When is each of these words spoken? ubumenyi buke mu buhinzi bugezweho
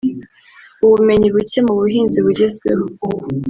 ubumenyi 0.85 1.27
buke 1.33 1.59
mu 1.65 1.73
buhinzi 1.79 2.17
bugezweho 2.25 2.85